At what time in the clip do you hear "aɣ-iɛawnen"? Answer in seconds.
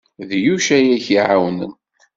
0.95-1.73